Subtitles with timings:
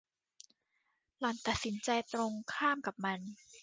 [1.19, 3.19] หล่อนตัดสินใจตรงข้ามกับมัน